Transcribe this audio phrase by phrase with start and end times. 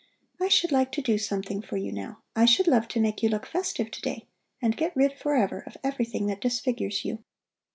[0.41, 3.29] I should like to do something for you now; I should love to make you
[3.29, 4.25] look festive to day
[4.59, 7.23] and get rid forever of everything that disfigures you."